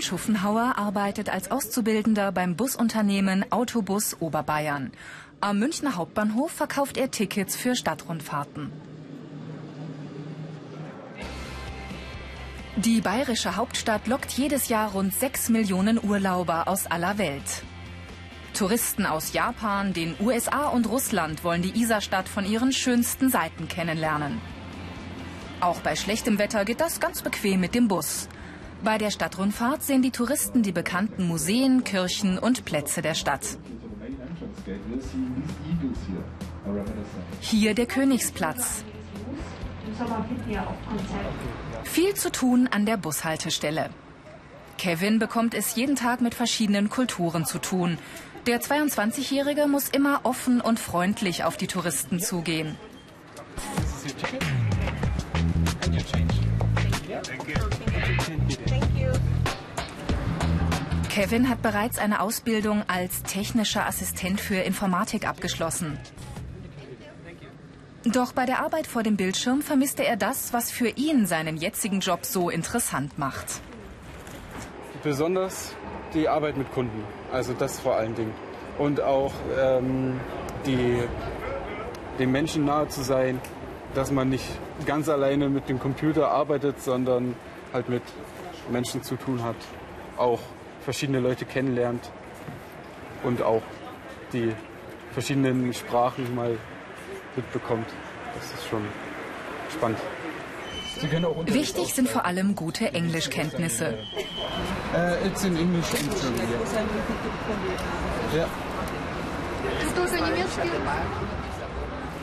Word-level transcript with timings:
Kevin 0.00 0.18
Schuffenhauer 0.18 0.78
arbeitet 0.78 1.28
als 1.28 1.50
Auszubildender 1.50 2.32
beim 2.32 2.56
Busunternehmen 2.56 3.44
Autobus 3.52 4.16
Oberbayern. 4.18 4.92
Am 5.42 5.58
Münchner 5.58 5.96
Hauptbahnhof 5.96 6.50
verkauft 6.50 6.96
er 6.96 7.10
Tickets 7.10 7.54
für 7.54 7.76
Stadtrundfahrten. 7.76 8.72
Die 12.76 13.02
bayerische 13.02 13.56
Hauptstadt 13.56 14.06
lockt 14.06 14.30
jedes 14.32 14.68
Jahr 14.68 14.92
rund 14.92 15.12
6 15.12 15.50
Millionen 15.50 16.02
Urlauber 16.02 16.66
aus 16.66 16.86
aller 16.86 17.18
Welt. 17.18 17.62
Touristen 18.54 19.04
aus 19.04 19.34
Japan, 19.34 19.92
den 19.92 20.14
USA 20.18 20.68
und 20.68 20.88
Russland 20.88 21.44
wollen 21.44 21.60
die 21.60 21.78
Isarstadt 21.78 22.26
von 22.26 22.46
ihren 22.46 22.72
schönsten 22.72 23.28
Seiten 23.28 23.68
kennenlernen. 23.68 24.40
Auch 25.60 25.80
bei 25.80 25.94
schlechtem 25.94 26.38
Wetter 26.38 26.64
geht 26.64 26.80
das 26.80 27.00
ganz 27.00 27.20
bequem 27.20 27.60
mit 27.60 27.74
dem 27.74 27.86
Bus. 27.86 28.28
Bei 28.82 28.96
der 28.96 29.10
Stadtrundfahrt 29.10 29.82
sehen 29.82 30.00
die 30.00 30.10
Touristen 30.10 30.62
die 30.62 30.72
bekannten 30.72 31.26
Museen, 31.26 31.84
Kirchen 31.84 32.38
und 32.38 32.64
Plätze 32.64 33.02
der 33.02 33.14
Stadt. 33.14 33.58
Hier 37.40 37.74
der 37.74 37.86
Königsplatz. 37.86 38.84
Viel 41.84 42.14
zu 42.14 42.32
tun 42.32 42.68
an 42.70 42.86
der 42.86 42.96
Bushaltestelle. 42.96 43.90
Kevin 44.78 45.18
bekommt 45.18 45.52
es 45.52 45.74
jeden 45.74 45.96
Tag 45.96 46.22
mit 46.22 46.34
verschiedenen 46.34 46.88
Kulturen 46.88 47.44
zu 47.44 47.58
tun. 47.58 47.98
Der 48.46 48.62
22-Jährige 48.62 49.66
muss 49.66 49.90
immer 49.90 50.20
offen 50.22 50.62
und 50.62 50.80
freundlich 50.80 51.44
auf 51.44 51.58
die 51.58 51.66
Touristen 51.66 52.18
zugehen. 52.18 52.76
Kevin 61.10 61.48
hat 61.48 61.60
bereits 61.60 61.98
eine 61.98 62.20
Ausbildung 62.20 62.84
als 62.86 63.24
technischer 63.24 63.84
Assistent 63.84 64.40
für 64.40 64.54
Informatik 64.54 65.26
abgeschlossen. 65.26 65.98
Doch 68.04 68.32
bei 68.32 68.46
der 68.46 68.60
Arbeit 68.60 68.86
vor 68.86 69.02
dem 69.02 69.16
Bildschirm 69.16 69.60
vermisste 69.60 70.04
er 70.04 70.16
das, 70.16 70.52
was 70.52 70.70
für 70.70 70.88
ihn 70.88 71.26
seinen 71.26 71.56
jetzigen 71.56 71.98
Job 71.98 72.24
so 72.24 72.48
interessant 72.48 73.18
macht. 73.18 73.60
Besonders 75.02 75.74
die 76.14 76.28
Arbeit 76.28 76.56
mit 76.56 76.70
Kunden, 76.70 77.02
also 77.32 77.54
das 77.54 77.80
vor 77.80 77.96
allen 77.96 78.14
Dingen. 78.14 78.32
Und 78.78 79.00
auch 79.00 79.32
ähm, 79.58 80.20
die, 80.64 81.02
den 82.20 82.30
Menschen 82.30 82.64
nahe 82.64 82.86
zu 82.86 83.02
sein, 83.02 83.40
dass 83.94 84.12
man 84.12 84.28
nicht 84.28 84.46
ganz 84.86 85.08
alleine 85.08 85.48
mit 85.48 85.68
dem 85.68 85.80
Computer 85.80 86.30
arbeitet, 86.30 86.80
sondern 86.80 87.34
halt 87.72 87.88
mit 87.88 88.02
Menschen 88.70 89.02
zu 89.02 89.16
tun 89.16 89.42
hat. 89.42 89.56
Auch 90.16 90.38
verschiedene 90.84 91.20
Leute 91.20 91.44
kennenlernt 91.44 92.10
und 93.22 93.42
auch 93.42 93.62
die 94.32 94.52
verschiedenen 95.12 95.72
Sprachen 95.74 96.34
mal 96.34 96.56
mitbekommt. 97.36 97.86
Das 98.34 98.44
ist 98.52 98.68
schon 98.68 98.84
spannend. 99.70 99.98
Wichtig 101.46 101.94
sind 101.94 102.08
vor 102.08 102.24
allem 102.26 102.54
gute 102.54 102.92
Englischkenntnisse. 102.92 103.98
Uh, 104.92 105.26
it's 105.26 105.44
in 105.44 105.56
English 105.56 105.86
interview. 105.94 106.42
Ja. 108.36 108.46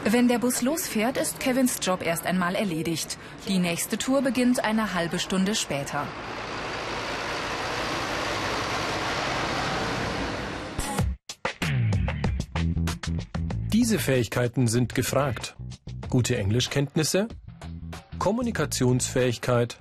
Wenn 0.04 0.28
der 0.28 0.40
Bus 0.40 0.62
losfährt, 0.62 1.18
ist 1.18 1.40
Kevins 1.40 1.80
Job 1.82 2.06
erst 2.06 2.26
einmal 2.26 2.56
erledigt. 2.56 3.18
Die 3.48 3.60
nächste 3.60 3.98
Tour 3.98 4.22
beginnt 4.22 4.64
eine 4.64 4.94
halbe 4.94 5.20
Stunde 5.20 5.56
später. 5.56 6.06
Diese 13.74 14.00
Fähigkeiten 14.00 14.68
sind 14.68 14.96
gefragt. 14.96 15.56
Gute 16.10 16.38
Englischkenntnisse, 16.38 17.28
Kommunikationsfähigkeit, 18.18 19.78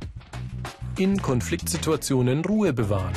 in 0.99 1.23
Konfliktsituationen 1.23 2.45
Ruhe 2.45 2.73
bewahren. 2.73 3.15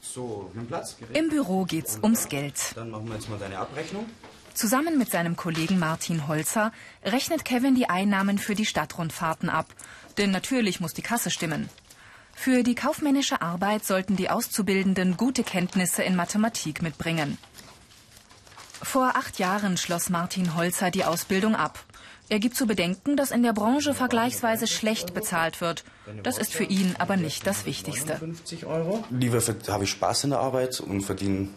So, 0.00 0.50
Platz. 0.66 0.96
Im 1.12 1.28
Büro 1.28 1.64
geht's 1.64 2.00
ums 2.02 2.28
Geld. 2.28 2.72
Dann 2.74 2.90
machen 2.90 3.06
wir 3.06 3.14
jetzt 3.14 3.30
mal 3.30 3.38
deine 3.38 3.58
Abrechnung. 3.58 4.06
Zusammen 4.54 4.98
mit 4.98 5.12
seinem 5.12 5.36
Kollegen 5.36 5.78
Martin 5.78 6.26
Holzer 6.26 6.72
rechnet 7.04 7.44
Kevin 7.44 7.76
die 7.76 7.88
Einnahmen 7.88 8.36
für 8.38 8.56
die 8.56 8.66
Stadtrundfahrten 8.66 9.48
ab. 9.48 9.66
Denn 10.18 10.32
natürlich 10.32 10.80
muss 10.80 10.92
die 10.92 11.02
Kasse 11.02 11.30
stimmen. 11.30 11.68
Für 12.34 12.64
die 12.64 12.74
kaufmännische 12.74 13.42
Arbeit 13.42 13.84
sollten 13.84 14.16
die 14.16 14.30
Auszubildenden 14.30 15.16
gute 15.16 15.44
Kenntnisse 15.44 16.02
in 16.02 16.16
Mathematik 16.16 16.82
mitbringen. 16.82 17.38
Vor 18.82 19.12
acht 19.14 19.38
Jahren 19.38 19.76
schloss 19.76 20.10
Martin 20.10 20.56
Holzer 20.56 20.90
die 20.90 21.04
Ausbildung 21.04 21.54
ab. 21.54 21.84
Er 22.30 22.38
gibt 22.38 22.54
zu 22.54 22.66
bedenken, 22.66 23.16
dass 23.16 23.32
in 23.32 23.42
der 23.42 23.52
Branche 23.52 23.92
vergleichsweise 23.92 24.68
schlecht 24.68 25.14
bezahlt 25.14 25.60
wird. 25.60 25.84
Das 26.22 26.38
ist 26.38 26.52
für 26.52 26.64
ihn 26.64 26.94
aber 26.98 27.16
nicht 27.16 27.46
das 27.46 27.66
Wichtigste. 27.66 28.20
Lieber 29.10 29.40
habe 29.68 29.84
ich 29.84 29.90
Spaß 29.90 30.24
in 30.24 30.30
der 30.30 30.38
Arbeit 30.38 30.80
und 30.80 31.02
verdiene 31.02 31.40
ein 31.40 31.54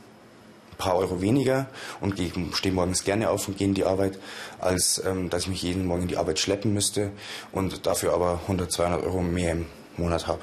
paar 0.79 0.95
Euro 0.95 1.21
weniger 1.21 1.67
und 2.01 2.19
stehe 2.53 2.73
morgens 2.73 3.03
gerne 3.03 3.29
auf 3.29 3.47
und 3.47 3.57
gehe 3.57 3.67
in 3.67 3.75
die 3.75 3.85
Arbeit, 3.85 4.17
als 4.59 5.01
ähm, 5.05 5.29
dass 5.29 5.43
ich 5.43 5.49
mich 5.49 5.61
jeden 5.61 5.85
Morgen 5.85 6.03
in 6.03 6.07
die 6.07 6.17
Arbeit 6.17 6.39
schleppen 6.39 6.73
müsste 6.73 7.11
und 7.51 7.85
dafür 7.85 8.13
aber 8.13 8.39
100, 8.41 8.71
200 8.71 9.03
Euro 9.03 9.21
mehr 9.21 9.51
im 9.51 9.67
Monat 9.95 10.25
habe. 10.25 10.41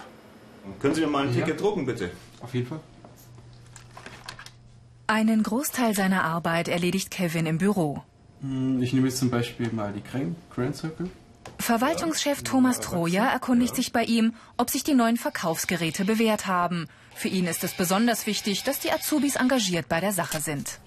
Können 0.81 0.95
Sie 0.95 1.01
mir 1.01 1.09
mal 1.09 1.27
ein 1.27 1.33
Ticket 1.33 1.49
ja. 1.49 1.57
drucken, 1.57 1.85
bitte? 1.87 2.13
Auf 2.41 2.55
jeden 2.55 2.69
Fall. 2.69 2.81
Einen 5.10 5.43
Großteil 5.43 5.93
seiner 5.97 6.22
Arbeit 6.22 6.69
erledigt 6.69 7.10
Kevin 7.10 7.44
im 7.44 7.59
Büro. 7.59 8.00
Hm, 8.43 8.81
ich 8.81 8.93
nehme 8.93 9.09
jetzt 9.09 9.19
zum 9.19 9.28
Beispiel 9.28 9.69
mal 9.72 9.93
die 9.93 10.04
Grand 10.04 10.76
Circle. 10.76 11.10
Verwaltungschef 11.59 12.44
Thomas 12.44 12.78
Troja 12.78 13.26
erkundigt 13.26 13.75
sich 13.75 13.93
bei 13.93 14.04
ihm, 14.04 14.34
ob 14.56 14.71
sich 14.71 14.84
die 14.84 14.94
neuen 14.94 15.16
Verkaufsgeräte 15.16 16.04
bewährt 16.04 16.47
haben. 16.47 16.87
Für 17.16 17.26
ihn 17.26 17.48
ist 17.48 17.65
es 17.65 17.72
besonders 17.72 18.28
wichtig, 18.28 18.62
dass 18.62 18.78
die 18.78 18.93
Azubis 18.93 19.34
engagiert 19.34 19.88
bei 19.88 19.98
der 19.98 20.12
Sache 20.12 20.38
sind. 20.38 20.78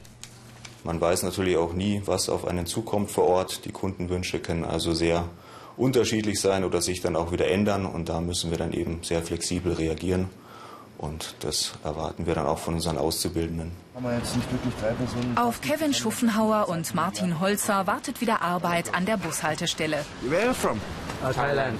Man 0.85 1.01
weiß 1.01 1.23
natürlich 1.23 1.57
auch 1.57 1.73
nie, 1.73 2.01
was 2.05 2.29
auf 2.29 2.47
einen 2.47 2.65
zukommt 2.65 3.11
vor 3.11 3.25
Ort. 3.25 3.65
Die 3.65 3.73
Kundenwünsche 3.73 4.39
können 4.39 4.63
also 4.63 4.93
sehr 4.93 5.27
unterschiedlich 5.75 6.39
sein 6.39 6.63
oder 6.63 6.81
sich 6.81 7.01
dann 7.01 7.17
auch 7.17 7.33
wieder 7.33 7.49
ändern. 7.51 7.85
Und 7.85 8.07
da 8.07 8.21
müssen 8.21 8.51
wir 8.51 8.57
dann 8.57 8.71
eben 8.71 9.03
sehr 9.03 9.21
flexibel 9.21 9.73
reagieren. 9.73 10.29
Und 11.03 11.35
das 11.41 11.73
erwarten 11.83 12.25
wir 12.27 12.33
dann 12.33 12.45
auch 12.45 12.59
von 12.59 12.75
unseren 12.75 12.97
Auszubildenden. 12.97 13.73
Auf 15.35 15.59
Kevin 15.59 15.93
Schuffenhauer 15.93 16.69
und 16.69 16.95
Martin 16.95 17.41
Holzer 17.41 17.85
wartet 17.87 18.21
wieder 18.21 18.41
Arbeit 18.41 18.95
an 18.95 19.05
der 19.05 19.17
Bushaltestelle. 19.17 20.05
Where 20.21 20.53
from? 20.53 20.79
Thailand. 21.33 21.77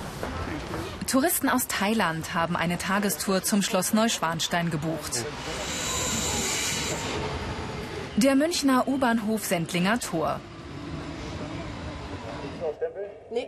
Touristen 1.07 1.47
aus 1.47 1.67
Thailand 1.67 2.33
haben 2.33 2.57
eine 2.57 2.77
Tagestour 2.77 3.43
zum 3.43 3.61
Schloss 3.61 3.93
Neuschwanstein 3.93 4.69
gebucht. 4.69 5.23
Der 8.17 8.35
Münchner 8.35 8.89
U-Bahnhof 8.89 9.45
Sendlinger 9.45 10.01
Tor. 10.01 10.41
Nee. 13.31 13.47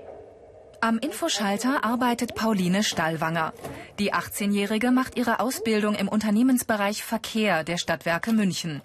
Am 0.81 0.99
Infoschalter 0.99 1.83
arbeitet 1.83 2.35
Pauline 2.35 2.83
Stallwanger. 2.83 3.53
Die 3.99 4.13
18-Jährige 4.13 4.91
macht 4.91 5.17
ihre 5.17 5.39
Ausbildung 5.39 5.95
im 5.95 6.07
Unternehmensbereich 6.07 7.03
Verkehr 7.03 7.63
der 7.63 7.77
Stadtwerke 7.77 8.31
München. 8.31 8.81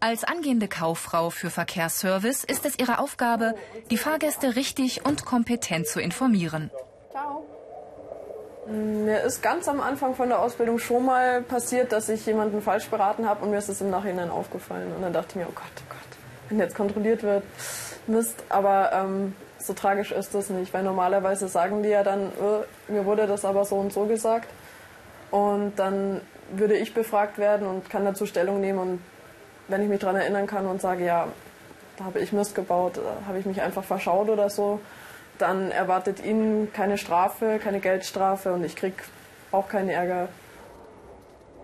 Als 0.00 0.24
angehende 0.24 0.68
Kauffrau 0.68 1.30
für 1.30 1.50
Verkehrsservice 1.50 2.44
ist 2.44 2.66
es 2.66 2.78
ihre 2.78 2.98
Aufgabe, 2.98 3.54
die 3.90 3.96
Fahrgäste 3.96 4.56
richtig 4.56 5.06
und 5.06 5.24
kompetent 5.24 5.86
zu 5.86 6.00
informieren. 6.00 6.70
Ciao. 7.10 7.44
Mir 8.66 9.22
ist 9.22 9.42
ganz 9.42 9.68
am 9.68 9.80
Anfang 9.80 10.14
von 10.14 10.28
der 10.28 10.40
Ausbildung 10.40 10.78
schon 10.78 11.04
mal 11.04 11.42
passiert, 11.42 11.92
dass 11.92 12.08
ich 12.08 12.26
jemanden 12.26 12.62
falsch 12.62 12.88
beraten 12.88 13.28
habe 13.28 13.44
und 13.44 13.50
mir 13.50 13.58
ist 13.58 13.68
es 13.68 13.80
im 13.80 13.90
Nachhinein 13.90 14.30
aufgefallen. 14.30 14.92
Und 14.94 15.02
dann 15.02 15.12
dachte 15.12 15.30
ich 15.30 15.36
mir, 15.36 15.46
oh 15.48 15.54
Gott, 15.54 15.64
oh 15.78 15.88
Gott, 15.88 16.18
wenn 16.48 16.58
jetzt 16.58 16.74
kontrolliert 16.74 17.22
wird, 17.22 17.44
Mist. 18.06 18.42
Aber 18.48 18.92
ähm, 18.92 19.34
so 19.66 19.72
tragisch 19.72 20.12
ist 20.12 20.34
das 20.34 20.50
nicht, 20.50 20.72
weil 20.74 20.82
normalerweise 20.82 21.48
sagen 21.48 21.82
die 21.82 21.90
ja 21.90 22.02
dann, 22.02 22.26
äh, 22.26 22.92
mir 22.92 23.04
wurde 23.04 23.26
das 23.26 23.44
aber 23.44 23.64
so 23.64 23.76
und 23.76 23.92
so 23.92 24.06
gesagt. 24.06 24.48
Und 25.30 25.76
dann 25.76 26.20
würde 26.50 26.74
ich 26.74 26.94
befragt 26.94 27.38
werden 27.38 27.66
und 27.66 27.88
kann 27.88 28.04
dazu 28.04 28.26
Stellung 28.26 28.60
nehmen. 28.60 28.78
Und 28.78 29.00
wenn 29.68 29.82
ich 29.82 29.88
mich 29.88 30.00
daran 30.00 30.16
erinnern 30.16 30.46
kann 30.46 30.66
und 30.66 30.80
sage, 30.80 31.04
ja, 31.04 31.28
da 31.96 32.04
habe 32.04 32.20
ich 32.20 32.32
Mist 32.32 32.54
gebaut, 32.54 33.00
habe 33.26 33.38
ich 33.38 33.46
mich 33.46 33.62
einfach 33.62 33.84
verschaut 33.84 34.28
oder 34.28 34.50
so, 34.50 34.80
dann 35.38 35.70
erwartet 35.70 36.24
ihnen 36.24 36.72
keine 36.72 36.98
Strafe, 36.98 37.58
keine 37.62 37.80
Geldstrafe 37.80 38.52
und 38.52 38.64
ich 38.64 38.76
kriege 38.76 38.96
auch 39.50 39.68
keinen 39.68 39.88
Ärger. 39.88 40.28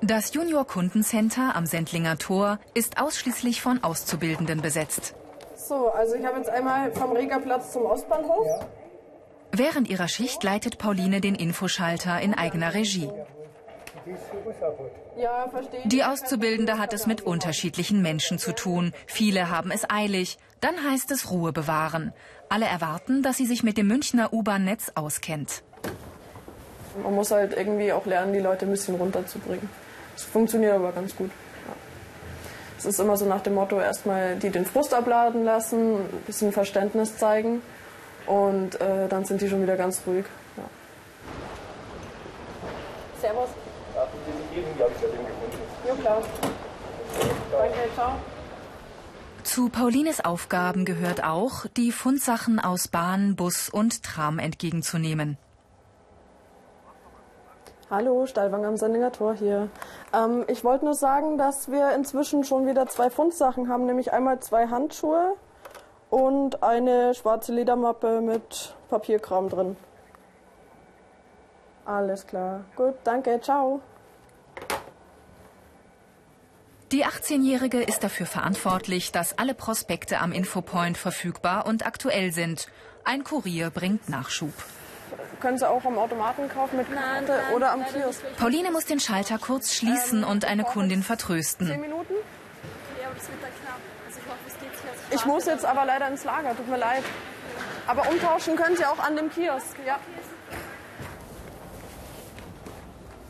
Das 0.00 0.32
Junior 0.32 0.66
Kundencenter 0.66 1.56
am 1.56 1.66
Sendlinger 1.66 2.18
Tor 2.18 2.60
ist 2.74 3.00
ausschließlich 3.00 3.60
von 3.60 3.82
Auszubildenden 3.82 4.62
besetzt. 4.62 5.14
So, 5.68 5.88
also 5.90 6.14
ich 6.14 6.24
habe 6.24 6.38
jetzt 6.38 6.48
einmal 6.48 6.90
vom 6.92 7.12
Regerplatz 7.12 7.72
zum 7.72 7.84
Ostbahnhof. 7.84 8.46
Während 9.52 9.88
ihrer 9.90 10.08
Schicht 10.08 10.42
leitet 10.42 10.78
Pauline 10.78 11.20
den 11.20 11.34
Infoschalter 11.34 12.20
in 12.22 12.32
eigener 12.32 12.72
Regie. 12.72 13.10
Die 15.84 16.04
Auszubildende 16.04 16.78
hat 16.78 16.94
es 16.94 17.06
mit 17.06 17.20
unterschiedlichen 17.20 18.00
Menschen 18.00 18.38
zu 18.38 18.54
tun. 18.54 18.94
Viele 19.06 19.50
haben 19.50 19.70
es 19.70 19.84
eilig. 19.90 20.38
Dann 20.60 20.74
heißt 20.90 21.10
es 21.10 21.30
Ruhe 21.30 21.52
bewahren. 21.52 22.14
Alle 22.48 22.64
erwarten, 22.64 23.22
dass 23.22 23.36
sie 23.36 23.46
sich 23.46 23.62
mit 23.62 23.76
dem 23.76 23.88
Münchner 23.88 24.32
U-Bahn-Netz 24.32 24.92
auskennt. 24.94 25.62
Man 27.02 27.14
muss 27.14 27.30
halt 27.30 27.54
irgendwie 27.54 27.92
auch 27.92 28.06
lernen, 28.06 28.32
die 28.32 28.40
Leute 28.40 28.64
ein 28.64 28.70
bisschen 28.70 28.94
runterzubringen. 28.94 29.68
Es 30.16 30.24
funktioniert 30.24 30.72
aber 30.72 30.92
ganz 30.92 31.14
gut. 31.14 31.30
Es 32.78 32.84
ist 32.84 33.00
immer 33.00 33.16
so 33.16 33.26
nach 33.26 33.40
dem 33.40 33.54
Motto, 33.54 33.80
erstmal 33.80 34.36
die 34.36 34.50
den 34.50 34.64
Frust 34.64 34.94
abladen 34.94 35.44
lassen, 35.44 35.96
ein 35.96 36.22
bisschen 36.26 36.52
Verständnis 36.52 37.18
zeigen 37.18 37.60
und 38.26 38.80
äh, 38.80 39.08
dann 39.08 39.24
sind 39.24 39.40
die 39.40 39.48
schon 39.48 39.62
wieder 39.62 39.76
ganz 39.76 40.00
ruhig. 40.06 40.24
Ja. 40.56 40.62
Servus. 43.20 43.48
Ja, 45.86 45.94
klar. 45.94 46.22
Danke, 47.50 47.74
ciao. 47.94 48.12
Zu 49.42 49.70
Paulines 49.70 50.24
Aufgaben 50.24 50.84
gehört 50.84 51.24
auch, 51.24 51.66
die 51.76 51.90
Fundsachen 51.90 52.60
aus 52.60 52.86
Bahn, 52.86 53.34
Bus 53.34 53.68
und 53.70 54.04
Tram 54.04 54.38
entgegenzunehmen. 54.38 55.36
Hallo, 57.90 58.26
Steilwang 58.26 58.66
am 58.66 58.76
Sendinger 58.76 59.12
Tor 59.12 59.34
hier. 59.34 59.70
Ähm, 60.12 60.44
ich 60.46 60.62
wollte 60.62 60.84
nur 60.84 60.92
sagen, 60.92 61.38
dass 61.38 61.70
wir 61.70 61.94
inzwischen 61.94 62.44
schon 62.44 62.66
wieder 62.66 62.86
zwei 62.86 63.08
Fundsachen 63.08 63.70
haben, 63.70 63.86
nämlich 63.86 64.12
einmal 64.12 64.40
zwei 64.40 64.66
Handschuhe 64.66 65.36
und 66.10 66.62
eine 66.62 67.14
schwarze 67.14 67.54
Ledermappe 67.54 68.20
mit 68.20 68.74
Papierkram 68.90 69.48
drin. 69.48 69.76
Alles 71.86 72.26
klar. 72.26 72.66
Gut, 72.76 72.94
danke, 73.04 73.40
ciao. 73.40 73.80
Die 76.92 77.06
18-Jährige 77.06 77.82
ist 77.82 78.04
dafür 78.04 78.26
verantwortlich, 78.26 79.12
dass 79.12 79.38
alle 79.38 79.54
Prospekte 79.54 80.20
am 80.20 80.32
Infopoint 80.32 80.98
verfügbar 80.98 81.64
und 81.64 81.86
aktuell 81.86 82.32
sind. 82.32 82.68
Ein 83.04 83.24
Kurier 83.24 83.70
bringt 83.70 84.10
Nachschub. 84.10 84.52
Können 85.40 85.58
Sie 85.58 85.68
auch 85.68 85.84
am 85.84 85.98
Automaten 85.98 86.48
kaufen 86.48 86.78
mit 86.78 86.92
Karte 86.92 87.40
oder 87.54 87.72
am 87.72 87.84
Kiosk? 87.84 88.22
Pauline 88.36 88.70
muss 88.72 88.86
den 88.86 88.98
Schalter 88.98 89.38
kurz 89.38 89.72
schließen 89.74 90.24
und 90.24 90.44
eine 90.44 90.64
Kundin 90.64 91.00
Zehn 91.00 91.02
vertrösten. 91.04 91.68
Minuten? 91.80 92.14
Ja, 93.00 93.06
aber 93.06 93.14
das 93.14 93.28
wird 93.28 93.42
dann 93.42 93.50
knapp. 93.62 93.78
Also 94.06 94.20
ich 94.20 94.26
hoffe, 94.26 94.38
es 94.46 94.54
geht 94.54 94.70
jetzt 94.72 95.14
Ich 95.14 95.26
muss 95.26 95.46
jetzt 95.46 95.64
aber 95.64 95.84
leider 95.84 96.08
ins 96.08 96.24
Lager, 96.24 96.56
tut 96.56 96.68
mir 96.68 96.78
leid. 96.78 97.04
Aber 97.86 98.08
umtauschen 98.08 98.56
können 98.56 98.76
Sie 98.76 98.84
auch 98.84 98.98
an 98.98 99.16
dem 99.16 99.30
Kiosk, 99.30 99.76
ja. 99.86 99.98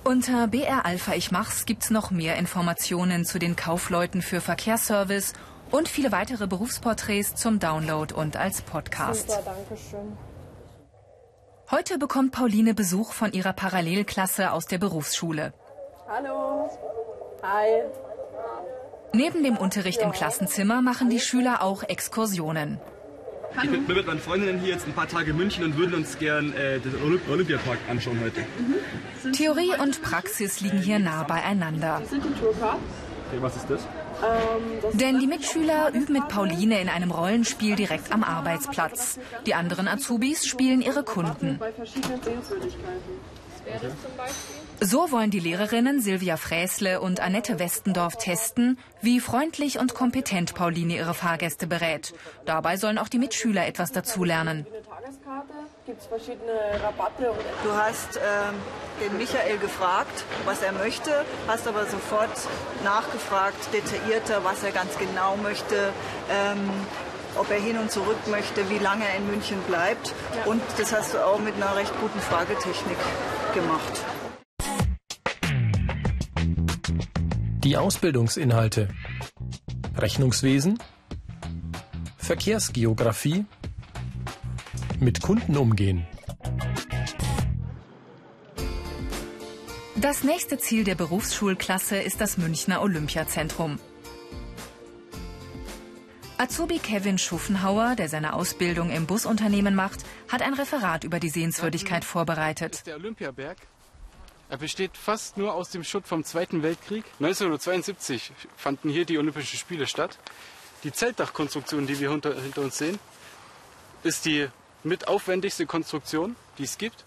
Unter 0.03 0.47
BR 0.47 0.87
Alpha 0.87 1.13
Ich 1.13 1.31
Mach's 1.31 1.67
gibt's 1.67 1.91
noch 1.91 2.11
mehr 2.11 2.37
Informationen 2.37 3.27
zu 3.27 3.39
den 3.39 3.57
Kaufleuten 3.57 4.23
für 4.23 4.41
Verkehrsservice 4.41 5.35
und 5.71 5.89
viele 5.89 6.13
weitere 6.13 6.47
Berufsporträts 6.47 7.35
zum 7.35 7.59
Download 7.59 8.15
und 8.15 8.37
als 8.37 8.63
Podcast. 8.63 9.29
Super, 9.29 9.43
danke 9.45 9.77
schön. 9.77 10.17
Heute 11.71 11.99
bekommt 11.99 12.33
Pauline 12.33 12.73
Besuch 12.73 13.13
von 13.13 13.35
ihrer 13.35 13.53
Parallelklasse 13.53 14.53
aus 14.53 14.67
der 14.67 14.79
Berufsschule. 14.79 15.53
Hallo. 16.09 16.71
Hi. 17.43 17.83
Neben 19.13 19.43
dem 19.43 19.59
Unterricht 19.59 20.01
im 20.01 20.13
Klassenzimmer 20.13 20.81
machen 20.81 21.11
die 21.11 21.21
Schüler 21.21 21.63
auch 21.63 21.83
Exkursionen. 21.83 22.81
Ich 23.63 23.71
bin 23.71 23.87
mit 23.87 24.07
meinen 24.07 24.19
Freundinnen 24.19 24.61
hier 24.61 24.71
jetzt 24.71 24.87
ein 24.87 24.95
paar 24.95 25.09
Tage 25.09 25.33
in 25.33 25.37
München 25.37 25.63
und 25.63 25.77
würden 25.77 25.95
uns 25.95 26.19
gern 26.19 26.55
äh, 26.55 26.79
den 26.81 26.95
Olymp 27.03 27.29
Olympiapark 27.29 27.79
anschauen 27.91 28.19
heute. 28.23 28.47
Theorie 29.33 29.73
und 29.79 30.01
Praxis 30.01 30.63
liegen 30.63 30.79
hier 30.79 30.99
nah 30.99 31.25
beieinander. 31.25 32.01
Okay, 32.01 33.43
was 33.43 33.57
ist 33.57 33.69
das? 33.69 33.87
Denn 34.93 35.19
die 35.21 35.27
Mitschüler 35.27 35.93
üben 35.93 36.13
mit 36.13 36.29
Pauline 36.29 36.81
in 36.81 36.89
einem 36.89 37.11
Rollenspiel 37.11 37.77
direkt 37.77 38.13
am 38.13 38.25
Arbeitsplatz. 38.25 39.19
Die 39.47 39.55
anderen 39.55 39.89
Azubis 39.89 40.47
spielen 40.47 40.81
ihre 40.81 41.05
Kunden. 41.05 41.61
Sehenswürdigkeiten. 43.69 44.69
So 44.81 45.11
wollen 45.11 45.33
die 45.33 45.41
Lehrerinnen 45.41 46.01
Silvia 46.01 46.37
Fräsle 46.37 47.01
und 47.01 47.19
Annette 47.19 47.59
Westendorf 47.59 48.17
testen, 48.17 48.79
wie 49.03 49.19
freundlich 49.19 49.79
und 49.81 49.93
kompetent 49.95 50.55
Pauline 50.55 50.95
ihre 50.95 51.15
Fahrgäste 51.15 51.67
berät. 51.67 52.15
Dabei 52.47 52.77
sollen 52.77 52.99
auch 52.99 53.09
die 53.09 53.19
Mitschüler 53.19 53.67
etwas 53.67 53.91
dazulernen. 53.91 54.67
Du 57.65 57.73
hast 57.73 58.17
ähm, 58.19 58.55
den 59.01 59.19
Michael 59.19 59.59
gefragt, 59.59 60.25
was 60.45 60.63
er 60.63 60.71
möchte, 60.73 61.25
hast 61.49 61.67
aber 61.67 61.87
sofort 61.87 62.31
nachgefragt, 62.85 63.73
detaillierter, 63.73 64.45
was 64.45 64.63
er 64.63 64.71
ganz 64.71 64.97
genau 64.97 65.37
möchte, 65.37 65.93
ähm, 66.31 66.71
ob 67.37 67.51
er 67.51 67.59
hin 67.59 67.79
und 67.79 67.91
zurück 67.91 68.29
möchte, 68.29 68.71
wie 68.71 68.79
lange 68.79 69.09
er 69.09 69.17
in 69.17 69.27
München 69.27 69.61
bleibt. 69.63 70.15
Und 70.45 70.63
das 70.79 70.93
hast 70.93 71.15
du 71.15 71.25
auch 71.25 71.41
mit 71.41 71.57
einer 71.57 71.75
recht 71.75 71.93
guten 72.01 72.21
Fragetechnik 72.21 72.99
gemacht. 73.55 74.05
Die 77.65 77.77
Ausbildungsinhalte. 77.77 78.89
Rechnungswesen. 79.97 80.79
Verkehrsgeografie. 82.17 83.45
Mit 85.01 85.23
Kunden 85.23 85.57
umgehen. 85.57 86.07
Das 89.97 90.23
nächste 90.23 90.59
Ziel 90.59 90.85
der 90.85 90.95
Berufsschulklasse 90.95 91.97
ist 91.97 92.21
das 92.21 92.39
Münchner 92.39 92.83
Olympiazentrum. 92.83 93.79
Azubi 96.41 96.79
Kevin 96.79 97.19
Schuffenhauer, 97.19 97.97
der 97.97 98.09
seine 98.09 98.33
Ausbildung 98.33 98.91
im 98.91 99.07
Busunternehmen 99.07 99.75
macht, 99.75 100.05
hat 100.29 100.41
ein 100.41 100.55
Referat 100.55 101.03
über 101.03 101.19
die 101.19 101.31
Sehenswürdigkeit 101.31 102.05
vorbereitet. 102.05 102.77
ist 102.77 102.87
der 102.87 102.95
Olympiaberg. 102.95 103.57
Er 104.49 104.57
besteht 104.57 104.97
fast 104.97 105.37
nur 105.37 105.53
aus 105.53 105.71
dem 105.71 105.83
Schutt 105.83 106.07
vom 106.07 106.23
Zweiten 106.23 106.63
Weltkrieg. 106.63 107.05
1972 107.19 108.31
fanden 108.57 108.89
hier 108.89 109.05
die 109.05 109.19
Olympischen 109.19 109.59
Spiele 109.59 109.89
statt. 109.89 110.17
Die 110.85 110.93
Zeltdachkonstruktion, 110.93 111.89
die 111.89 111.99
wir 111.99 112.13
hinter, 112.13 112.41
hinter 112.41 112.61
uns 112.63 112.79
sehen, 112.79 113.01
ist 114.05 114.25
die 114.25 114.47
mit 114.85 115.09
aufwendigste 115.09 115.67
Konstruktion, 115.67 116.37
die 116.59 116.65
es 116.65 116.79
gibt. 116.79 117.05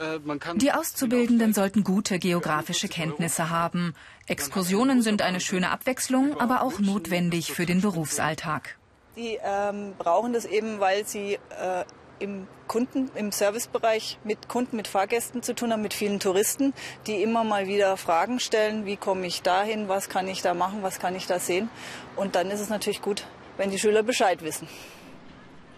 Äh, 0.00 0.18
man 0.24 0.40
kann 0.40 0.58
Die 0.58 0.72
Auszubildenden 0.72 1.52
sollten 1.52 1.84
gute 1.84 2.18
geografische 2.18 2.88
Kenntnisse 2.88 3.50
haben. 3.50 3.94
Exkursionen 4.26 5.02
sind 5.02 5.22
eine 5.22 5.40
schöne 5.40 5.70
Abwechslung, 5.70 6.38
aber 6.40 6.62
auch 6.62 6.78
notwendig 6.78 7.52
für 7.52 7.66
den 7.66 7.80
Berufsalltag. 7.80 8.76
Die 9.16 9.38
ähm, 9.44 9.94
brauchen 9.98 10.32
das 10.32 10.46
eben, 10.46 10.80
weil 10.80 11.06
sie 11.06 11.34
äh, 11.34 11.84
im 12.18 12.46
Kunden, 12.68 13.10
im 13.14 13.32
Servicebereich 13.32 14.18
mit 14.24 14.48
Kunden, 14.48 14.76
mit 14.76 14.88
Fahrgästen 14.88 15.42
zu 15.42 15.54
tun 15.54 15.72
haben, 15.72 15.82
mit 15.82 15.92
vielen 15.92 16.20
Touristen, 16.20 16.72
die 17.06 17.22
immer 17.22 17.44
mal 17.44 17.66
wieder 17.66 17.96
Fragen 17.96 18.40
stellen, 18.40 18.86
wie 18.86 18.96
komme 18.96 19.26
ich 19.26 19.42
dahin, 19.42 19.88
was 19.88 20.08
kann 20.08 20.28
ich 20.28 20.40
da 20.40 20.54
machen, 20.54 20.82
was 20.82 20.98
kann 20.98 21.14
ich 21.16 21.26
da 21.26 21.38
sehen. 21.38 21.68
Und 22.16 22.34
dann 22.34 22.50
ist 22.50 22.60
es 22.60 22.70
natürlich 22.70 23.02
gut, 23.02 23.26
wenn 23.58 23.70
die 23.70 23.78
Schüler 23.78 24.02
Bescheid 24.02 24.42
wissen. 24.42 24.68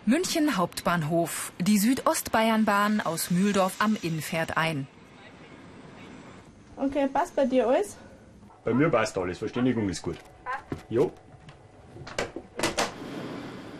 München 0.06 0.58
Hauptbahnhof. 0.58 1.52
Die 1.58 1.78
Südostbayernbahn 1.78 3.00
aus 3.00 3.30
Mühldorf 3.30 3.76
am 3.78 3.96
Inn 4.02 4.20
fährt 4.20 4.58
ein. 4.58 4.86
Okay, 6.76 7.08
passt 7.08 7.34
bei 7.34 7.46
dir 7.46 7.66
alles? 7.66 7.96
Bei 8.64 8.74
mir 8.74 8.90
passt 8.90 9.16
alles, 9.16 9.38
Verständigung 9.38 9.88
ist 9.88 10.02
gut. 10.02 10.18
Jo. 10.90 11.10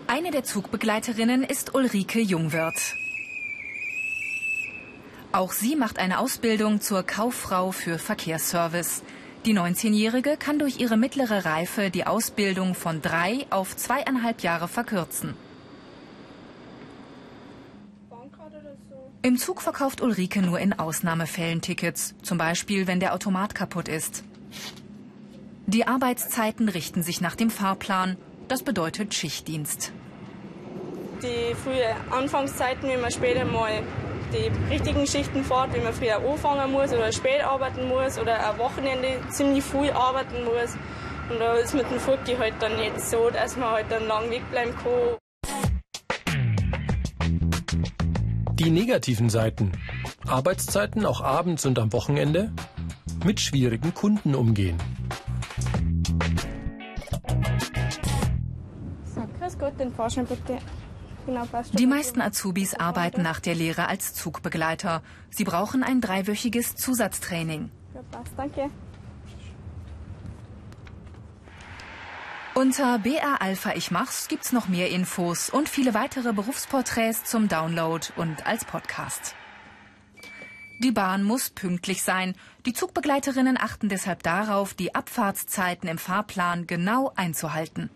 Eine 0.07 0.31
der 0.31 0.45
Zugbegleiterinnen 0.45 1.43
ist 1.43 1.75
Ulrike 1.75 2.21
Jungwirth. 2.21 2.95
Auch 5.33 5.52
sie 5.52 5.76
macht 5.76 5.99
eine 5.99 6.21
Ausbildung 6.21 6.81
zur 6.81 7.02
Kauffrau 7.02 7.71
für 7.71 7.99
Verkehrsservice. 7.99 9.02
Die 9.45 9.52
19-Jährige 9.52 10.38
kann 10.38 10.59
durch 10.59 10.81
ihre 10.81 10.97
mittlere 10.97 11.45
Reife 11.45 11.90
die 11.90 12.07
Ausbildung 12.07 12.75
von 12.75 13.02
drei 13.02 13.45
auf 13.50 13.76
zweieinhalb 13.76 14.40
Jahre 14.40 14.69
verkürzen. 14.69 15.35
Im 19.25 19.38
Zug 19.38 19.62
verkauft 19.62 20.02
Ulrike 20.02 20.43
nur 20.43 20.59
in 20.59 20.78
Ausnahmefällen 20.78 21.62
Tickets, 21.62 22.14
zum 22.21 22.37
Beispiel 22.37 22.87
wenn 22.87 23.00
der 23.00 23.14
Automat 23.14 23.54
kaputt 23.54 23.88
ist. 23.88 24.23
Die 25.66 25.87
Arbeitszeiten 25.87 26.69
richten 26.69 27.02
sich 27.02 27.23
nach 27.23 27.35
dem 27.35 27.49
Fahrplan. 27.49 28.19
Das 28.49 28.62
bedeutet 28.62 29.14
Schichtdienst. 29.14 29.93
Die 31.23 31.54
frühe 31.54 31.97
Anfangszeiten, 32.11 32.87
wenn 32.87 33.00
man 33.00 33.11
später 33.11 33.47
mal 33.47 33.83
die 34.35 34.52
richtigen 34.71 35.07
Schichten 35.07 35.43
fährt, 35.43 35.73
wenn 35.73 35.85
man 35.85 35.95
früher 35.95 36.19
anfangen 36.19 36.71
muss 36.71 36.93
oder 36.93 37.11
spät 37.11 37.45
arbeiten 37.45 37.88
muss 37.88 38.19
oder 38.19 38.47
am 38.47 38.59
Wochenende 38.59 39.23
ziemlich 39.31 39.64
früh 39.64 39.88
arbeiten 39.88 40.45
muss. 40.45 40.76
Und 41.31 41.38
da 41.38 41.54
ist 41.54 41.73
mit 41.73 41.90
dem 41.90 41.99
Fuggi 41.99 42.37
halt 42.37 42.57
dann 42.61 42.76
nicht 42.76 43.00
so, 43.00 43.31
dass 43.31 43.57
man 43.57 43.71
halt 43.71 43.87
dann 43.88 44.07
lang 44.07 44.28
wegbleiben 44.28 44.75
kann. 44.76 45.24
Die 48.64 48.71
negativen 48.71 49.28
Seiten. 49.28 49.73
Arbeitszeiten 50.26 51.04
auch 51.04 51.21
abends 51.21 51.66
und 51.66 51.78
am 51.78 51.92
Wochenende. 51.92 52.50
mit 53.25 53.40
schwierigen 53.40 53.94
Kunden 53.94 54.35
umgehen. 54.35 54.76
So, 59.14 59.23
grüß 59.38 59.59
Gott, 59.59 59.78
den 59.80 59.92
Fahrschein 59.92 60.26
bitte. 60.26 60.59
Genau, 61.26 61.44
Die 61.73 61.87
meisten 61.87 62.21
Azubis 62.21 62.75
arbeiten 62.75 63.23
nach 63.23 63.40
der 63.40 63.54
Lehre 63.54 63.88
als 63.88 64.12
Zugbegleiter. 64.12 65.02
Sie 65.30 65.44
brauchen 65.44 65.83
ein 65.83 66.02
dreiwöchiges 66.02 66.76
Zusatztraining. 66.76 67.71
Ja, 67.94 68.02
passt, 68.11 68.33
danke. 68.37 68.71
Unter 72.54 73.00
BR 73.00 73.42
Alpha 73.42 73.73
Ich 73.75 73.90
Mach's 73.90 74.28
gibt's 74.28 74.52
noch 74.52 74.68
mehr 74.68 74.88
Infos 74.88 75.50
und 75.50 75.68
viele 75.68 75.92
weitere 75.92 76.32
Berufsporträts 76.32 77.25
zum 77.25 77.49
Download 77.49 78.06
und 78.14 78.46
als 78.46 78.64
Podcast. 78.64 79.34
Die 80.78 80.92
Bahn 80.92 81.25
muss 81.25 81.50
pünktlich 81.50 82.04
sein. 82.04 82.37
Die 82.64 82.73
Zugbegleiterinnen 82.73 83.58
achten 83.58 83.88
deshalb 83.88 84.23
darauf, 84.23 84.73
die 84.73 84.94
Abfahrtszeiten 84.94 85.88
im 85.88 85.99
Fahrplan 85.99 86.68
genau 86.68 87.12
einzuhalten. 87.16 87.90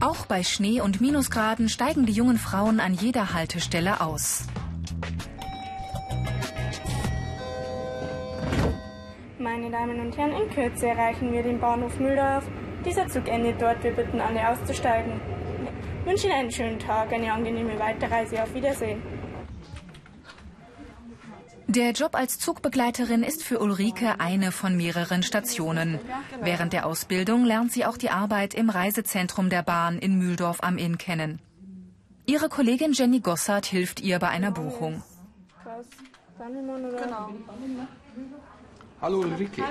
Auch 0.00 0.24
bei 0.24 0.42
Schnee 0.42 0.80
und 0.80 1.02
Minusgraden 1.02 1.68
steigen 1.68 2.06
die 2.06 2.12
jungen 2.14 2.38
Frauen 2.38 2.80
an 2.80 2.94
jeder 2.94 3.34
Haltestelle 3.34 4.00
aus. 4.00 4.46
Meine 9.52 9.70
Damen 9.70 10.00
und 10.00 10.16
Herren, 10.16 10.32
in 10.32 10.48
Kürze 10.48 10.86
erreichen 10.86 11.30
wir 11.30 11.42
den 11.42 11.60
Bahnhof 11.60 12.00
Mühldorf. 12.00 12.42
Dieser 12.86 13.06
Zug 13.08 13.28
endet 13.28 13.60
dort. 13.60 13.84
Wir 13.84 13.90
bitten 13.90 14.18
alle 14.18 14.48
auszusteigen. 14.48 15.20
Ich 16.00 16.06
wünsche 16.06 16.26
Ihnen 16.28 16.36
einen 16.36 16.50
schönen 16.50 16.78
Tag, 16.78 17.12
eine 17.12 17.30
angenehme 17.30 17.78
Weiterreise. 17.78 18.42
Auf 18.42 18.54
Wiedersehen. 18.54 19.02
Der 21.66 21.90
Job 21.90 22.14
als 22.14 22.38
Zugbegleiterin 22.38 23.22
ist 23.22 23.44
für 23.44 23.60
Ulrike 23.60 24.20
eine 24.20 24.52
von 24.52 24.74
mehreren 24.74 25.22
Stationen. 25.22 26.00
Während 26.40 26.72
der 26.72 26.86
Ausbildung 26.86 27.44
lernt 27.44 27.72
sie 27.72 27.84
auch 27.84 27.98
die 27.98 28.08
Arbeit 28.08 28.54
im 28.54 28.70
Reisezentrum 28.70 29.50
der 29.50 29.62
Bahn 29.62 29.98
in 29.98 30.16
Mühldorf 30.16 30.62
am 30.62 30.78
Inn 30.78 30.96
kennen. 30.96 31.42
Ihre 32.24 32.48
Kollegin 32.48 32.94
Jenny 32.94 33.20
Gossard 33.20 33.66
hilft 33.66 34.00
ihr 34.00 34.18
bei 34.18 34.28
einer 34.28 34.50
Buchung. 34.50 35.02
Genau. 36.38 37.28
Hallo 39.02 39.18
Ulrike. 39.18 39.64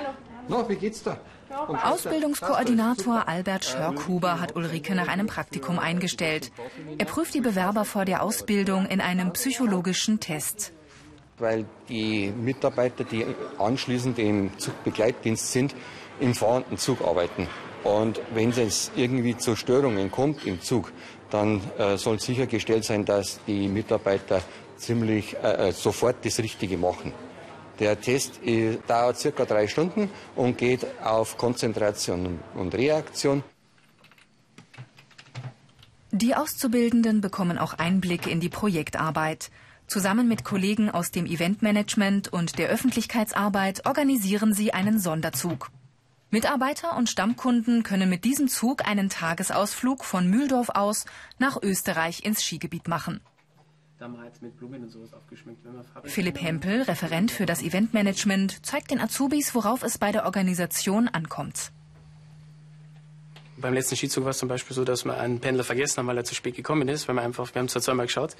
Na, 0.46 0.68
wie 0.68 0.76
geht's 0.76 1.02
da? 1.02 1.16
Ausbildungskoordinator 1.48 3.26
Albert 3.26 3.64
Schörkhuber 3.64 4.38
hat 4.38 4.56
Ulrike 4.56 4.94
nach 4.94 5.08
einem 5.08 5.26
Praktikum 5.26 5.78
eingestellt. 5.78 6.52
Er 6.98 7.06
prüft 7.06 7.32
die 7.32 7.40
Bewerber 7.40 7.86
vor 7.86 8.04
der 8.04 8.22
Ausbildung 8.22 8.84
in 8.84 9.00
einem 9.00 9.32
psychologischen 9.32 10.20
Test. 10.20 10.74
Weil 11.38 11.64
die 11.88 12.30
Mitarbeiter, 12.30 13.04
die 13.04 13.24
anschließend 13.58 14.18
im 14.18 14.50
Zugbegleitdienst 14.58 15.50
sind, 15.50 15.74
im 16.20 16.34
fahrenden 16.34 16.76
Zug 16.76 17.00
arbeiten. 17.00 17.48
Und 17.84 18.20
wenn 18.34 18.50
es 18.50 18.90
irgendwie 18.96 19.38
zu 19.38 19.56
Störungen 19.56 20.10
kommt 20.10 20.46
im 20.46 20.60
Zug, 20.60 20.92
dann 21.30 21.62
äh, 21.78 21.96
soll 21.96 22.20
sichergestellt 22.20 22.84
sein, 22.84 23.06
dass 23.06 23.40
die 23.46 23.68
Mitarbeiter 23.68 24.42
ziemlich 24.76 25.36
äh, 25.42 25.68
äh 25.68 25.72
sofort 25.72 26.16
das 26.22 26.38
Richtige 26.38 26.76
machen. 26.76 27.14
Der 27.82 28.00
Test 28.00 28.40
äh, 28.44 28.78
dauert 28.86 29.18
circa 29.18 29.44
drei 29.44 29.66
Stunden 29.66 30.08
und 30.36 30.56
geht 30.56 30.86
auf 31.02 31.36
Konzentration 31.36 32.38
und 32.54 32.76
Reaktion. 32.76 33.42
Die 36.12 36.36
Auszubildenden 36.36 37.20
bekommen 37.20 37.58
auch 37.58 37.74
Einblick 37.74 38.28
in 38.28 38.38
die 38.38 38.50
Projektarbeit. 38.50 39.50
Zusammen 39.88 40.28
mit 40.28 40.44
Kollegen 40.44 40.90
aus 40.90 41.10
dem 41.10 41.26
Eventmanagement 41.26 42.32
und 42.32 42.56
der 42.56 42.68
Öffentlichkeitsarbeit 42.68 43.84
organisieren 43.84 44.54
sie 44.54 44.72
einen 44.72 45.00
Sonderzug. 45.00 45.72
Mitarbeiter 46.30 46.96
und 46.96 47.10
Stammkunden 47.10 47.82
können 47.82 48.08
mit 48.08 48.24
diesem 48.24 48.46
Zug 48.46 48.86
einen 48.86 49.08
Tagesausflug 49.08 50.04
von 50.04 50.30
Mühldorf 50.30 50.68
aus 50.68 51.04
nach 51.40 51.60
Österreich 51.60 52.24
ins 52.24 52.44
Skigebiet 52.44 52.86
machen. 52.86 53.20
Philipp 56.04 56.40
Hempel, 56.40 56.82
Referent 56.82 57.30
für 57.30 57.46
das 57.46 57.62
Eventmanagement, 57.62 58.64
zeigt 58.64 58.90
den 58.90 59.00
Azubis, 59.00 59.54
worauf 59.54 59.82
es 59.82 59.98
bei 59.98 60.12
der 60.12 60.24
Organisation 60.24 61.08
ankommt. 61.08 61.70
Beim 63.56 63.74
letzten 63.74 63.96
Skizug 63.96 64.24
war 64.24 64.30
es 64.30 64.38
zum 64.38 64.48
Beispiel 64.48 64.74
so, 64.74 64.84
dass 64.84 65.04
wir 65.04 65.18
einen 65.18 65.40
Pendler 65.40 65.62
vergessen 65.62 65.98
haben, 65.98 66.06
weil 66.08 66.16
er 66.16 66.24
zu 66.24 66.34
spät 66.34 66.56
gekommen 66.56 66.88
ist, 66.88 67.06
weil 67.06 67.14
wir 67.14 67.22
einfach, 67.22 67.54
wir 67.54 67.60
haben 67.60 67.68
zwar 67.68 67.82
zweimal 67.82 68.06
geschaut, 68.06 68.34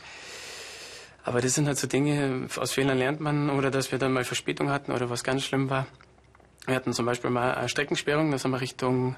aber 1.24 1.40
das 1.40 1.54
sind 1.54 1.68
halt 1.68 1.78
so 1.78 1.86
Dinge, 1.86 2.48
aus 2.56 2.72
Fehlern 2.72 2.98
lernt 2.98 3.20
man, 3.20 3.50
oder 3.50 3.70
dass 3.70 3.92
wir 3.92 3.98
dann 3.98 4.12
mal 4.12 4.24
Verspätung 4.24 4.70
hatten 4.70 4.90
oder 4.90 5.10
was 5.10 5.22
ganz 5.22 5.44
schlimm 5.44 5.70
war. 5.70 5.86
Wir 6.66 6.74
hatten 6.74 6.92
zum 6.92 7.06
Beispiel 7.06 7.30
mal 7.30 7.54
eine 7.54 7.68
Streckensperrung, 7.68 8.30
da 8.30 8.38
sind 8.38 8.50
wir 8.50 8.60
Richtung 8.60 9.16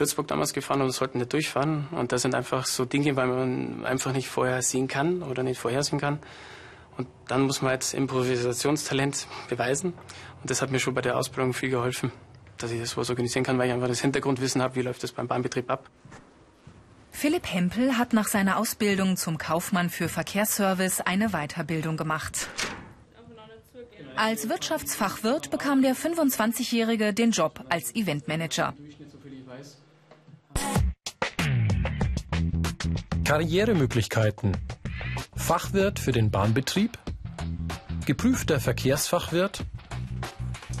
Würzburg 0.00 0.28
damals 0.28 0.52
gefahren 0.52 0.80
und 0.82 0.90
sollten 0.90 1.18
nicht 1.18 1.32
durchfahren. 1.32 1.88
Und 1.92 2.12
das 2.12 2.22
sind 2.22 2.34
einfach 2.34 2.66
so 2.66 2.84
Dinge, 2.84 3.16
weil 3.16 3.26
man 3.26 3.84
einfach 3.84 4.12
nicht 4.12 4.28
vorher 4.28 4.62
sehen 4.62 4.88
kann 4.88 5.22
oder 5.22 5.42
nicht 5.42 5.58
vorhersehen 5.58 6.00
kann. 6.00 6.18
Und 6.96 7.06
dann 7.28 7.42
muss 7.42 7.62
man 7.62 7.72
jetzt 7.72 7.94
Improvisationstalent 7.94 9.26
beweisen. 9.48 9.92
Und 10.42 10.50
das 10.50 10.62
hat 10.62 10.70
mir 10.70 10.80
schon 10.80 10.94
bei 10.94 11.00
der 11.00 11.16
Ausbildung 11.16 11.54
viel 11.54 11.70
geholfen, 11.70 12.12
dass 12.58 12.70
ich 12.70 12.80
das 12.80 12.90
so 12.90 13.00
organisieren 13.00 13.44
kann, 13.44 13.58
weil 13.58 13.68
ich 13.68 13.72
einfach 13.72 13.88
das 13.88 14.00
Hintergrundwissen 14.00 14.62
habe, 14.62 14.74
wie 14.74 14.82
läuft 14.82 15.02
das 15.02 15.12
beim 15.12 15.28
Bahnbetrieb 15.28 15.70
ab. 15.70 15.88
Philipp 17.10 17.52
Hempel 17.52 17.98
hat 17.98 18.12
nach 18.12 18.28
seiner 18.28 18.58
Ausbildung 18.58 19.16
zum 19.16 19.38
Kaufmann 19.38 19.90
für 19.90 20.08
Verkehrsservice 20.08 21.00
eine 21.00 21.30
Weiterbildung 21.30 21.96
gemacht. 21.96 22.48
Als 24.14 24.48
Wirtschaftsfachwirt 24.48 25.50
bekam 25.50 25.82
der 25.82 25.94
25-Jährige 25.94 27.14
den 27.14 27.30
Job 27.30 27.64
als 27.68 27.94
Eventmanager. 27.94 28.74
Karrieremöglichkeiten. 33.28 34.56
Fachwirt 35.36 35.98
für 35.98 36.12
den 36.12 36.30
Bahnbetrieb, 36.30 36.96
geprüfter 38.06 38.58
Verkehrsfachwirt, 38.58 39.66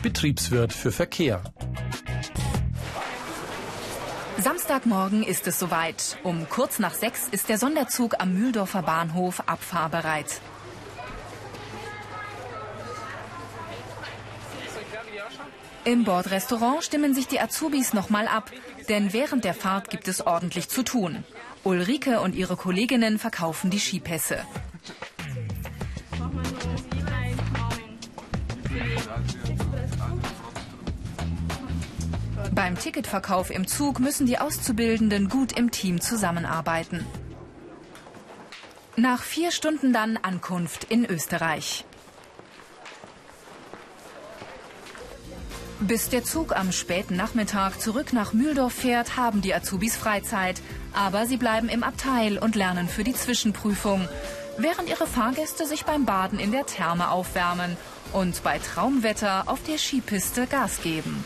Betriebswirt 0.02 0.72
für 0.72 0.90
Verkehr. 0.90 1.42
Samstagmorgen 4.38 5.22
ist 5.22 5.46
es 5.46 5.58
soweit. 5.58 6.16
Um 6.22 6.48
kurz 6.48 6.78
nach 6.78 6.94
sechs 6.94 7.28
ist 7.28 7.50
der 7.50 7.58
Sonderzug 7.58 8.14
am 8.18 8.32
Mühldorfer 8.32 8.80
Bahnhof 8.80 9.40
abfahrbereit. 9.40 10.40
Im 15.84 16.04
Bordrestaurant 16.04 16.82
stimmen 16.82 17.14
sich 17.14 17.26
die 17.26 17.40
Azubis 17.40 17.92
nochmal 17.92 18.26
ab, 18.26 18.50
denn 18.88 19.12
während 19.12 19.44
der 19.44 19.54
Fahrt 19.54 19.90
gibt 19.90 20.08
es 20.08 20.26
ordentlich 20.26 20.68
zu 20.68 20.82
tun. 20.82 21.24
Ulrike 21.64 22.20
und 22.20 22.34
ihre 22.34 22.56
Kolleginnen 22.56 23.18
verkaufen 23.18 23.70
die 23.70 23.80
Skipässe. 23.80 24.38
Beim 32.52 32.76
Ticketverkauf 32.76 33.50
im 33.50 33.66
Zug 33.66 34.00
müssen 34.00 34.26
die 34.26 34.38
Auszubildenden 34.38 35.28
gut 35.28 35.52
im 35.52 35.70
Team 35.70 36.00
zusammenarbeiten. 36.00 37.06
Nach 38.96 39.22
vier 39.22 39.52
Stunden 39.52 39.92
dann 39.92 40.16
Ankunft 40.16 40.84
in 40.84 41.04
Österreich. 41.04 41.84
Bis 45.80 46.08
der 46.08 46.24
Zug 46.24 46.56
am 46.56 46.72
späten 46.72 47.14
Nachmittag 47.14 47.80
zurück 47.80 48.12
nach 48.12 48.32
Mühldorf 48.32 48.72
fährt, 48.72 49.16
haben 49.16 49.42
die 49.42 49.54
Azubis 49.54 49.96
Freizeit. 49.96 50.60
Aber 50.92 51.26
sie 51.26 51.36
bleiben 51.36 51.68
im 51.68 51.84
Abteil 51.84 52.36
und 52.36 52.56
lernen 52.56 52.88
für 52.88 53.04
die 53.04 53.14
Zwischenprüfung, 53.14 54.08
während 54.56 54.88
ihre 54.88 55.06
Fahrgäste 55.06 55.66
sich 55.66 55.84
beim 55.84 56.04
Baden 56.04 56.40
in 56.40 56.50
der 56.50 56.66
Therme 56.66 57.10
aufwärmen 57.10 57.76
und 58.12 58.42
bei 58.42 58.58
Traumwetter 58.58 59.44
auf 59.46 59.62
der 59.62 59.78
Skipiste 59.78 60.48
Gas 60.48 60.82
geben. 60.82 61.24